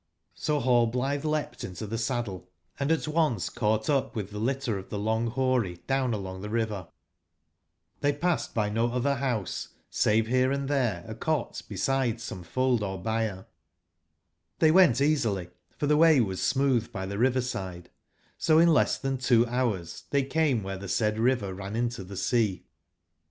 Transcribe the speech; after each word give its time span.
So 0.33 0.59
Hallblitbe 0.59 1.23
leapt 1.25 1.63
into 1.63 1.85
tbe 1.85 1.99
saddled 1.99 2.47
at 2.79 2.89
once 3.07 3.51
C2 3.51 3.53
51 3.53 3.53
caught 3.53 3.87
up 3.87 4.15
with 4.15 4.31
tbc 4.31 4.49
Utter 4.49 4.77
of 4.79 4.89
the 4.89 4.97
Long/boary 4.97 5.83
down 5.85 6.15
along 6.15 6.41
the 6.41 6.47
riverXbcy 6.47 8.19
passed 8.19 8.55
by 8.55 8.67
no 8.67 8.87
otber 8.89 9.19
bouse, 9.19 9.67
save 9.91 10.25
berc 10.25 10.59
& 10.67 10.67
tbere 10.67 11.07
a 11.07 11.13
cot 11.13 11.61
beside 11.69 12.19
some 12.19 12.41
fold 12.41 12.81
or 12.81 12.97
byre; 12.97 13.45
tbey 14.59 14.71
wen 14.73 14.93
t 14.93 15.05
easily, 15.05 15.49
for 15.77 15.85
tbe 15.85 15.95
way 15.99 16.19
was 16.19 16.39
smootb 16.39 16.91
by 16.91 17.05
tbe 17.05 17.19
river/side; 17.19 17.91
so 18.39 18.57
in 18.57 18.69
less 18.69 18.99
tban 18.99 19.21
two 19.23 19.45
bours 19.45 20.05
tbey 20.11 20.27
came 20.27 20.63
wbere 20.63 20.79
tbe 20.79 20.89
said 20.89 21.19
river 21.19 21.53
ran 21.53 21.75
into 21.75 22.03
tbe 22.03 22.17
sea. 22.17 22.65